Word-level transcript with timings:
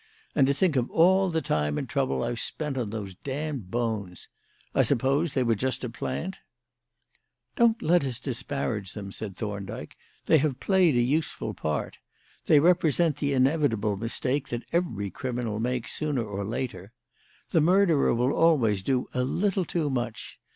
And 0.33 0.47
to 0.47 0.53
think 0.55 0.75
of 0.75 0.89
all 0.89 1.29
the 1.29 1.43
time 1.43 1.77
and 1.77 1.87
trouble 1.87 2.23
I've 2.23 2.39
spent 2.39 2.75
on 2.75 2.89
those 2.89 3.13
damned 3.13 3.69
bones! 3.69 4.29
I 4.73 4.81
suppose 4.81 5.35
they 5.35 5.43
were 5.43 5.53
just 5.53 5.83
a 5.83 5.91
plant?" 5.91 6.39
"Don't 7.55 7.79
let 7.83 8.03
us 8.03 8.17
disparage 8.17 8.93
them," 8.93 9.11
said 9.11 9.37
Thorndyke. 9.37 9.95
"They 10.25 10.39
have 10.39 10.59
played 10.59 10.95
a 10.95 11.01
useful 11.01 11.53
part. 11.53 11.99
They 12.45 12.59
represent 12.59 13.17
the 13.17 13.33
inevitable 13.33 13.95
mistake 13.95 14.47
that 14.49 14.63
every 14.73 15.11
criminal 15.11 15.59
makes 15.59 15.91
sooner 15.93 16.25
or 16.25 16.45
later. 16.45 16.93
The 17.51 17.61
murderer 17.61 18.15
will 18.15 18.33
always 18.33 18.81
do 18.81 19.07
a 19.13 19.23
little 19.23 19.65
too 19.65 19.91
much. 19.91 20.39